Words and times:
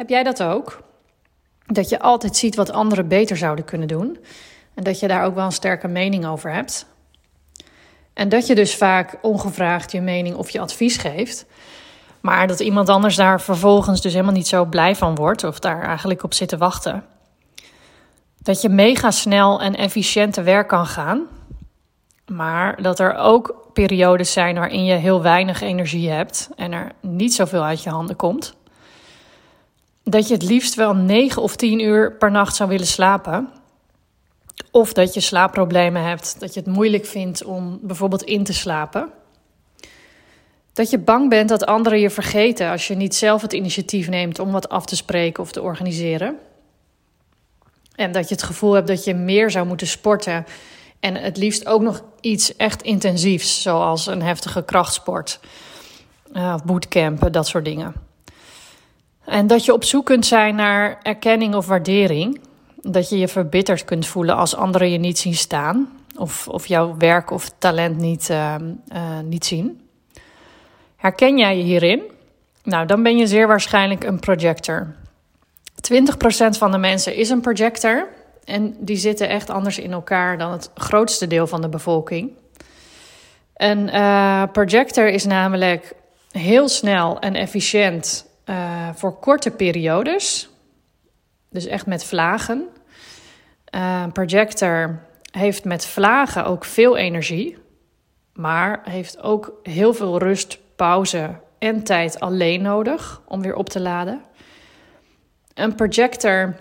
Heb 0.00 0.08
jij 0.08 0.22
dat 0.22 0.42
ook? 0.42 0.82
Dat 1.66 1.88
je 1.88 2.00
altijd 2.00 2.36
ziet 2.36 2.54
wat 2.54 2.70
anderen 2.70 3.08
beter 3.08 3.36
zouden 3.36 3.64
kunnen 3.64 3.88
doen 3.88 4.18
en 4.74 4.84
dat 4.84 5.00
je 5.00 5.08
daar 5.08 5.24
ook 5.24 5.34
wel 5.34 5.44
een 5.44 5.52
sterke 5.52 5.88
mening 5.88 6.26
over 6.26 6.52
hebt. 6.52 6.86
En 8.12 8.28
dat 8.28 8.46
je 8.46 8.54
dus 8.54 8.76
vaak 8.76 9.18
ongevraagd 9.22 9.92
je 9.92 10.00
mening 10.00 10.36
of 10.36 10.50
je 10.50 10.60
advies 10.60 10.96
geeft. 10.96 11.46
Maar 12.20 12.46
dat 12.46 12.60
iemand 12.60 12.88
anders 12.88 13.16
daar 13.16 13.40
vervolgens 13.40 14.00
dus 14.00 14.12
helemaal 14.12 14.34
niet 14.34 14.48
zo 14.48 14.64
blij 14.64 14.96
van 14.96 15.14
wordt 15.14 15.44
of 15.44 15.58
daar 15.58 15.82
eigenlijk 15.82 16.22
op 16.22 16.34
zit 16.34 16.48
te 16.48 16.56
wachten. 16.56 17.04
Dat 18.38 18.60
je 18.60 18.68
mega 18.68 19.10
snel 19.10 19.60
en 19.60 19.76
efficiënt 19.76 20.32
te 20.32 20.42
werk 20.42 20.68
kan 20.68 20.86
gaan. 20.86 21.26
Maar 22.26 22.82
dat 22.82 22.98
er 22.98 23.14
ook 23.14 23.68
periodes 23.72 24.32
zijn 24.32 24.54
waarin 24.54 24.84
je 24.84 24.94
heel 24.94 25.22
weinig 25.22 25.60
energie 25.60 26.10
hebt 26.10 26.50
en 26.56 26.72
er 26.72 26.92
niet 27.00 27.34
zoveel 27.34 27.62
uit 27.62 27.82
je 27.82 27.90
handen 27.90 28.16
komt. 28.16 28.58
Dat 30.10 30.28
je 30.28 30.34
het 30.34 30.42
liefst 30.42 30.74
wel 30.74 30.94
9 30.94 31.42
of 31.42 31.56
10 31.56 31.80
uur 31.80 32.12
per 32.12 32.30
nacht 32.30 32.56
zou 32.56 32.68
willen 32.68 32.86
slapen. 32.86 33.48
Of 34.70 34.92
dat 34.92 35.14
je 35.14 35.20
slaapproblemen 35.20 36.02
hebt, 36.02 36.40
dat 36.40 36.54
je 36.54 36.60
het 36.60 36.68
moeilijk 36.68 37.06
vindt 37.06 37.44
om 37.44 37.78
bijvoorbeeld 37.82 38.22
in 38.22 38.44
te 38.44 38.52
slapen. 38.52 39.10
Dat 40.72 40.90
je 40.90 40.98
bang 40.98 41.28
bent 41.28 41.48
dat 41.48 41.66
anderen 41.66 42.00
je 42.00 42.10
vergeten 42.10 42.70
als 42.70 42.88
je 42.88 42.94
niet 42.94 43.14
zelf 43.14 43.42
het 43.42 43.52
initiatief 43.52 44.08
neemt 44.08 44.38
om 44.38 44.50
wat 44.50 44.68
af 44.68 44.86
te 44.86 44.96
spreken 44.96 45.42
of 45.42 45.52
te 45.52 45.62
organiseren. 45.62 46.38
En 47.94 48.12
dat 48.12 48.28
je 48.28 48.34
het 48.34 48.44
gevoel 48.44 48.72
hebt 48.72 48.88
dat 48.88 49.04
je 49.04 49.14
meer 49.14 49.50
zou 49.50 49.66
moeten 49.66 49.86
sporten. 49.86 50.46
En 51.00 51.14
het 51.14 51.36
liefst 51.36 51.66
ook 51.66 51.82
nog 51.82 52.02
iets 52.20 52.56
echt 52.56 52.82
intensiefs, 52.82 53.62
zoals 53.62 54.06
een 54.06 54.22
heftige 54.22 54.64
krachtsport 54.64 55.40
uh, 56.32 56.52
of 56.54 56.64
bootcampen, 56.64 57.32
dat 57.32 57.46
soort 57.46 57.64
dingen. 57.64 58.09
En 59.30 59.46
dat 59.46 59.64
je 59.64 59.72
op 59.72 59.84
zoek 59.84 60.06
kunt 60.06 60.26
zijn 60.26 60.54
naar 60.54 60.98
erkenning 61.02 61.54
of 61.54 61.66
waardering. 61.66 62.40
Dat 62.82 63.08
je 63.08 63.18
je 63.18 63.28
verbitterd 63.28 63.84
kunt 63.84 64.06
voelen 64.06 64.36
als 64.36 64.56
anderen 64.56 64.90
je 64.90 64.98
niet 64.98 65.18
zien 65.18 65.34
staan. 65.34 65.88
Of, 66.16 66.48
of 66.48 66.66
jouw 66.66 66.96
werk 66.98 67.30
of 67.30 67.50
talent 67.58 67.96
niet, 67.96 68.28
uh, 68.30 68.54
uh, 68.94 69.18
niet 69.24 69.44
zien. 69.44 69.80
Herken 70.96 71.38
jij 71.38 71.56
je 71.56 71.62
hierin? 71.62 72.02
Nou, 72.62 72.86
dan 72.86 73.02
ben 73.02 73.16
je 73.16 73.26
zeer 73.26 73.46
waarschijnlijk 73.46 74.04
een 74.04 74.20
projector. 74.20 74.94
20% 75.92 75.96
van 76.50 76.70
de 76.70 76.78
mensen 76.78 77.14
is 77.14 77.30
een 77.30 77.40
projector. 77.40 78.08
En 78.44 78.76
die 78.78 78.96
zitten 78.96 79.28
echt 79.28 79.50
anders 79.50 79.78
in 79.78 79.92
elkaar 79.92 80.38
dan 80.38 80.52
het 80.52 80.70
grootste 80.74 81.26
deel 81.26 81.46
van 81.46 81.60
de 81.60 81.68
bevolking. 81.68 82.30
Een 83.56 83.88
uh, 83.88 84.42
projector 84.52 85.08
is 85.08 85.24
namelijk 85.24 85.92
heel 86.30 86.68
snel 86.68 87.18
en 87.18 87.34
efficiënt 87.34 88.28
uh, 88.44 88.88
voor 88.94 89.18
korte 89.18 89.50
periodes. 89.50 90.48
Dus 91.50 91.66
echt 91.66 91.86
met 91.86 92.04
vlagen. 92.04 92.68
Uh, 93.74 94.00
een 94.02 94.12
projector 94.12 95.02
heeft 95.30 95.64
met 95.64 95.86
vlagen 95.86 96.44
ook 96.44 96.64
veel 96.64 96.96
energie, 96.96 97.58
maar 98.32 98.80
heeft 98.84 99.22
ook 99.22 99.52
heel 99.62 99.94
veel 99.94 100.18
rust, 100.18 100.58
pauze 100.76 101.30
en 101.58 101.82
tijd 101.82 102.20
alleen 102.20 102.62
nodig 102.62 103.22
om 103.26 103.42
weer 103.42 103.54
op 103.54 103.68
te 103.68 103.80
laden. 103.80 104.22
Een 105.54 105.74
projector 105.74 106.56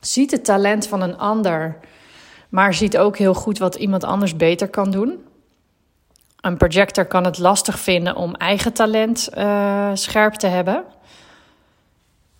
ziet 0.00 0.30
het 0.30 0.44
talent 0.44 0.86
van 0.86 1.02
een 1.02 1.18
ander, 1.18 1.78
maar 2.48 2.74
ziet 2.74 2.98
ook 2.98 3.16
heel 3.16 3.34
goed 3.34 3.58
wat 3.58 3.74
iemand 3.74 4.04
anders 4.04 4.36
beter 4.36 4.68
kan 4.68 4.90
doen. 4.90 5.24
Een 6.40 6.56
projector 6.56 7.04
kan 7.04 7.24
het 7.24 7.38
lastig 7.38 7.78
vinden 7.78 8.16
om 8.16 8.34
eigen 8.34 8.72
talent 8.72 9.28
uh, 9.36 9.90
scherp 9.94 10.34
te 10.34 10.46
hebben. 10.46 10.84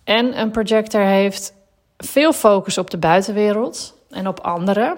En 0.07 0.39
een 0.39 0.51
projector 0.51 1.01
heeft 1.01 1.53
veel 1.97 2.33
focus 2.33 2.77
op 2.77 2.89
de 2.89 2.97
buitenwereld 2.97 3.97
en 4.09 4.27
op 4.27 4.39
anderen. 4.39 4.97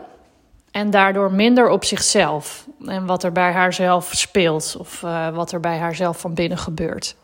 En 0.72 0.90
daardoor 0.90 1.32
minder 1.32 1.70
op 1.70 1.84
zichzelf 1.84 2.68
en 2.86 3.06
wat 3.06 3.24
er 3.24 3.32
bij 3.32 3.52
haarzelf 3.52 4.10
speelt 4.14 4.76
of 4.80 5.02
uh, 5.02 5.30
wat 5.30 5.52
er 5.52 5.60
bij 5.60 5.78
haarzelf 5.78 6.20
van 6.20 6.34
binnen 6.34 6.58
gebeurt. 6.58 7.16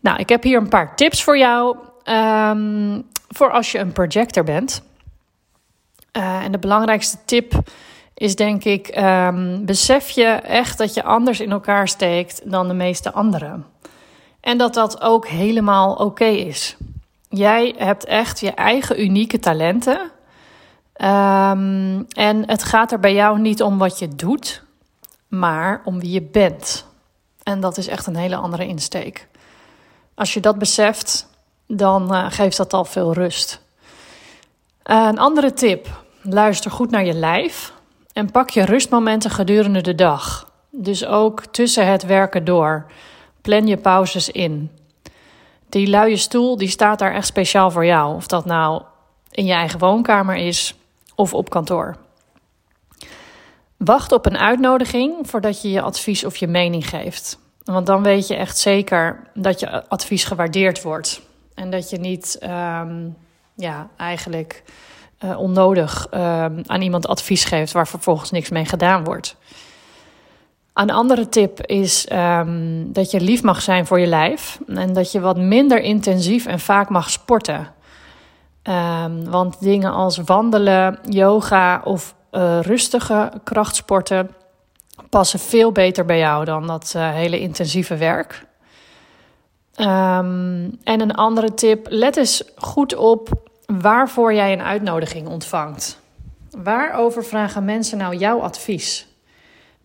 Nou, 0.00 0.18
ik 0.18 0.28
heb 0.28 0.42
hier 0.42 0.58
een 0.58 0.68
paar 0.68 0.96
tips 0.96 1.22
voor 1.22 1.38
jou 1.38 1.76
um, 2.04 3.06
voor 3.28 3.50
als 3.50 3.72
je 3.72 3.78
een 3.78 3.92
projector 3.92 4.44
bent. 4.44 4.82
Uh, 6.12 6.44
en 6.44 6.52
de 6.52 6.58
belangrijkste 6.58 7.18
tip 7.24 7.52
is 8.14 8.36
denk 8.36 8.64
ik: 8.64 8.96
um, 8.98 9.64
besef 9.64 10.10
je 10.10 10.26
echt 10.26 10.78
dat 10.78 10.94
je 10.94 11.02
anders 11.02 11.40
in 11.40 11.50
elkaar 11.50 11.88
steekt 11.88 12.50
dan 12.50 12.68
de 12.68 12.74
meeste 12.74 13.12
anderen. 13.12 13.66
En 14.46 14.58
dat 14.58 14.74
dat 14.74 15.00
ook 15.00 15.26
helemaal 15.26 15.94
oké 15.94 16.24
is. 16.24 16.76
Jij 17.28 17.74
hebt 17.78 18.04
echt 18.04 18.40
je 18.40 18.50
eigen 18.50 19.00
unieke 19.02 19.38
talenten. 19.38 19.98
Um, 21.02 22.06
en 22.08 22.48
het 22.48 22.62
gaat 22.62 22.92
er 22.92 23.00
bij 23.00 23.14
jou 23.14 23.38
niet 23.38 23.62
om 23.62 23.78
wat 23.78 23.98
je 23.98 24.08
doet, 24.08 24.62
maar 25.28 25.82
om 25.84 26.00
wie 26.00 26.10
je 26.10 26.22
bent. 26.22 26.86
En 27.42 27.60
dat 27.60 27.76
is 27.76 27.86
echt 27.86 28.06
een 28.06 28.16
hele 28.16 28.36
andere 28.36 28.66
insteek. 28.66 29.28
Als 30.14 30.34
je 30.34 30.40
dat 30.40 30.58
beseft, 30.58 31.28
dan 31.66 32.14
uh, 32.14 32.26
geeft 32.28 32.56
dat 32.56 32.72
al 32.72 32.84
veel 32.84 33.12
rust. 33.12 33.60
Uh, 34.84 35.06
een 35.08 35.18
andere 35.18 35.52
tip: 35.52 36.02
luister 36.22 36.70
goed 36.70 36.90
naar 36.90 37.04
je 37.04 37.14
lijf 37.14 37.72
en 38.12 38.30
pak 38.30 38.50
je 38.50 38.64
rustmomenten 38.64 39.30
gedurende 39.30 39.80
de 39.80 39.94
dag. 39.94 40.50
Dus 40.70 41.06
ook 41.06 41.46
tussen 41.46 41.86
het 41.86 42.02
werken 42.02 42.44
door. 42.44 42.86
Plan 43.46 43.66
je 43.66 43.76
pauzes 43.76 44.30
in. 44.30 44.70
Die 45.68 45.86
luie 45.86 46.16
stoel 46.16 46.56
die 46.56 46.68
staat 46.68 46.98
daar 46.98 47.14
echt 47.14 47.26
speciaal 47.26 47.70
voor 47.70 47.84
jou. 47.86 48.14
Of 48.14 48.26
dat 48.26 48.44
nou 48.44 48.82
in 49.30 49.44
je 49.46 49.52
eigen 49.52 49.78
woonkamer 49.78 50.36
is 50.36 50.74
of 51.14 51.34
op 51.34 51.50
kantoor. 51.50 51.96
Wacht 53.76 54.12
op 54.12 54.26
een 54.26 54.38
uitnodiging 54.38 55.28
voordat 55.28 55.62
je 55.62 55.70
je 55.70 55.80
advies 55.80 56.24
of 56.24 56.36
je 56.36 56.46
mening 56.46 56.88
geeft. 56.88 57.38
Want 57.64 57.86
dan 57.86 58.02
weet 58.02 58.26
je 58.26 58.36
echt 58.36 58.58
zeker 58.58 59.30
dat 59.34 59.60
je 59.60 59.88
advies 59.88 60.24
gewaardeerd 60.24 60.82
wordt. 60.82 61.22
En 61.54 61.70
dat 61.70 61.90
je 61.90 61.98
niet 61.98 62.38
um, 62.42 63.16
ja, 63.54 63.88
eigenlijk 63.96 64.62
uh, 65.24 65.38
onnodig 65.38 66.06
um, 66.14 66.62
aan 66.66 66.82
iemand 66.82 67.06
advies 67.06 67.44
geeft 67.44 67.72
waar 67.72 67.88
vervolgens 67.88 68.30
niks 68.30 68.48
mee 68.48 68.64
gedaan 68.64 69.04
wordt. 69.04 69.36
Een 70.76 70.90
andere 70.90 71.28
tip 71.28 71.66
is 71.66 72.08
um, 72.12 72.92
dat 72.92 73.10
je 73.10 73.20
lief 73.20 73.42
mag 73.42 73.62
zijn 73.62 73.86
voor 73.86 74.00
je 74.00 74.06
lijf. 74.06 74.58
En 74.66 74.92
dat 74.92 75.12
je 75.12 75.20
wat 75.20 75.36
minder 75.36 75.80
intensief 75.80 76.46
en 76.46 76.60
vaak 76.60 76.88
mag 76.88 77.10
sporten. 77.10 77.74
Um, 78.62 79.30
want 79.30 79.60
dingen 79.60 79.92
als 79.92 80.16
wandelen, 80.16 80.98
yoga 81.08 81.80
of 81.84 82.14
uh, 82.32 82.60
rustige 82.60 83.32
krachtsporten 83.44 84.30
passen 85.10 85.38
veel 85.38 85.72
beter 85.72 86.04
bij 86.04 86.18
jou 86.18 86.44
dan 86.44 86.66
dat 86.66 86.92
uh, 86.96 87.10
hele 87.10 87.40
intensieve 87.40 87.96
werk. 87.96 88.46
Um, 89.80 90.78
en 90.84 91.00
een 91.00 91.14
andere 91.14 91.54
tip: 91.54 91.86
let 91.90 92.16
eens 92.16 92.42
goed 92.56 92.94
op 92.94 93.28
waarvoor 93.66 94.34
jij 94.34 94.52
een 94.52 94.62
uitnodiging 94.62 95.28
ontvangt. 95.28 96.00
Waarover 96.50 97.24
vragen 97.24 97.64
mensen 97.64 97.98
nou 97.98 98.16
jouw 98.16 98.40
advies? 98.40 99.05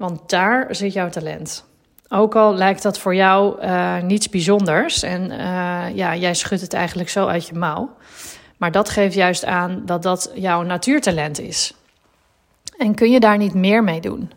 Want 0.01 0.29
daar 0.29 0.75
zit 0.75 0.93
jouw 0.93 1.09
talent. 1.09 1.65
Ook 2.09 2.35
al 2.35 2.53
lijkt 2.53 2.83
dat 2.83 2.99
voor 2.99 3.15
jou 3.15 3.61
uh, 3.61 4.01
niets 4.01 4.29
bijzonders 4.29 5.03
en 5.03 5.31
uh, 5.31 5.95
ja, 5.95 6.15
jij 6.15 6.33
schudt 6.33 6.61
het 6.61 6.73
eigenlijk 6.73 7.09
zo 7.09 7.27
uit 7.27 7.47
je 7.47 7.55
mouw. 7.55 7.95
Maar 8.57 8.71
dat 8.71 8.89
geeft 8.89 9.13
juist 9.13 9.45
aan 9.45 9.81
dat 9.85 10.03
dat 10.03 10.31
jouw 10.33 10.61
natuurtalent 10.61 11.39
is. 11.39 11.73
En 12.77 12.95
kun 12.95 13.11
je 13.11 13.19
daar 13.19 13.37
niet 13.37 13.53
meer 13.53 13.83
mee 13.83 14.01
doen? 14.01 14.31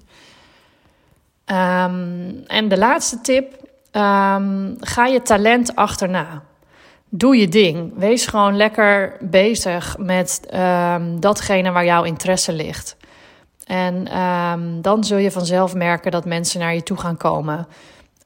Um, 1.46 2.44
en 2.46 2.68
de 2.68 2.78
laatste 2.78 3.20
tip: 3.20 3.52
um, 3.92 4.76
ga 4.80 5.06
je 5.06 5.20
talent 5.22 5.76
achterna. 5.76 6.42
Doe 7.08 7.36
je 7.36 7.48
ding. 7.48 7.92
Wees 7.96 8.26
gewoon 8.26 8.56
lekker 8.56 9.16
bezig 9.20 9.98
met 9.98 10.40
um, 10.54 11.20
datgene 11.20 11.70
waar 11.70 11.84
jouw 11.84 12.02
interesse 12.02 12.52
ligt. 12.52 12.96
En 13.64 14.18
um, 14.18 14.82
dan 14.82 15.04
zul 15.04 15.18
je 15.18 15.30
vanzelf 15.30 15.74
merken 15.74 16.10
dat 16.10 16.24
mensen 16.24 16.60
naar 16.60 16.74
je 16.74 16.82
toe 16.82 16.96
gaan 16.96 17.16
komen. 17.16 17.66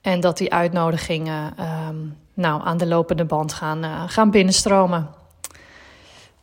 En 0.00 0.20
dat 0.20 0.38
die 0.38 0.52
uitnodigingen 0.52 1.54
um, 1.88 2.16
nou, 2.34 2.62
aan 2.64 2.76
de 2.76 2.86
lopende 2.86 3.24
band 3.24 3.52
gaan, 3.52 3.84
uh, 3.84 4.02
gaan 4.06 4.30
binnenstromen. 4.30 5.08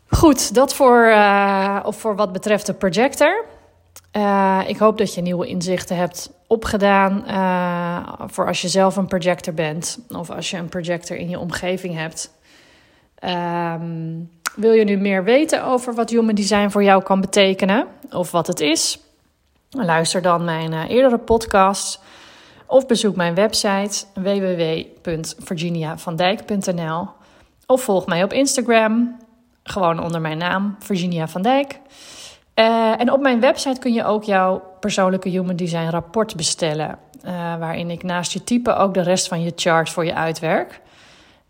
Goed, 0.07 0.53
dat 0.53 0.74
voor, 0.74 1.06
uh, 1.07 1.80
of 1.83 1.95
voor 1.95 2.15
wat 2.15 2.31
betreft 2.31 2.65
de 2.65 2.74
projector. 2.74 3.45
Uh, 4.12 4.59
ik 4.68 4.77
hoop 4.77 4.97
dat 4.97 5.13
je 5.13 5.21
nieuwe 5.21 5.47
inzichten 5.47 5.97
hebt 5.97 6.31
opgedaan. 6.47 7.24
voor 8.31 8.47
als 8.47 8.62
je 8.62 8.68
zelf 8.68 8.95
een 8.95 9.07
projector 9.07 9.53
bent. 9.53 10.00
Of 10.09 10.30
als 10.30 10.50
je 10.50 10.57
een 10.57 10.69
projector 10.69 11.18
in 11.18 11.30
je 11.30 11.39
omgeving 11.39 11.95
hebt. 11.95 12.31
Um, 13.24 14.30
wil 14.56 14.71
je 14.71 14.83
nu 14.83 14.97
meer 14.97 15.24
weten 15.24 15.63
over 15.63 15.94
wat 15.94 16.09
Human 16.09 16.36
Design 16.36 16.69
voor 16.69 16.83
jou 16.83 17.03
kan 17.03 17.21
betekenen 17.21 17.88
of 18.12 18.31
wat 18.31 18.48
het 18.48 18.60
is? 18.60 19.00
Luister 19.69 20.22
dan 20.22 20.44
mijn 20.44 20.72
uh, 20.72 20.90
eerdere 20.90 21.18
podcasts 21.18 22.00
of 22.66 22.86
bezoek 22.86 23.16
mijn 23.16 23.36
website 23.36 24.06
www.virginiavandijk.nl 24.13 27.07
Of 27.66 27.81
volg 27.81 28.06
mij 28.06 28.24
op 28.24 28.34
Instagram, 28.34 29.18
gewoon 29.63 30.04
onder 30.04 30.22
mijn 30.22 30.38
naam, 30.38 30.75
Virginia 30.80 31.28
van 31.28 31.42
Dijk. 31.42 31.80
Uh, 32.56 33.00
en 33.00 33.12
op 33.12 33.22
mijn 33.22 33.40
website 33.40 33.80
kun 33.80 33.94
je 33.94 34.04
ook 34.04 34.24
jouw 34.24 34.63
persoonlijke 34.80 35.30
Human 35.30 35.56
Design 35.56 35.90
rapport 35.90 36.36
bestellen. 36.36 36.98
Uh, 37.25 37.57
waarin 37.57 37.90
ik 37.90 38.04
naast 38.04 38.31
je 38.31 38.44
type 38.44 38.75
ook 38.75 38.94
de 38.94 39.02
rest 39.02 39.28
van 39.28 39.42
je 39.42 39.52
chart 39.56 39.90
voor 39.90 40.06
je 40.06 40.13
uitwerk. 40.13 40.81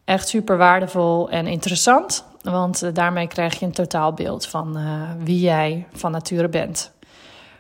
Echt 0.05 0.27
super 0.27 0.57
waardevol 0.57 1.29
en 1.29 1.47
interessant, 1.47 2.25
want 2.41 2.83
uh, 2.83 2.89
daarmee 2.93 3.27
krijg 3.27 3.59
je 3.59 3.65
een 3.65 3.71
totaalbeeld 3.71 4.47
van 4.47 4.77
wie 5.23 5.39
jij 5.39 5.87
van 5.93 6.11
nature 6.11 6.49
bent. 6.49 6.91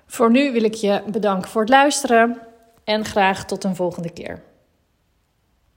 Voor 0.05 0.31
nu 0.31 0.51
wil 0.51 0.63
ik 0.63 0.73
je 0.73 1.01
bedanken 1.11 1.49
voor 1.49 1.61
het 1.61 1.69
luisteren 1.69 2.39
en 2.83 3.05
graag 3.05 3.45
tot 3.45 3.63
een 3.63 3.75
volgende 3.75 4.09
keer. 4.09 4.41